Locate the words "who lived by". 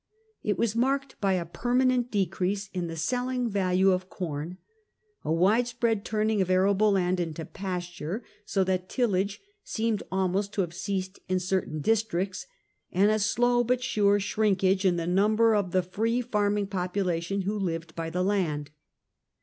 17.41-18.09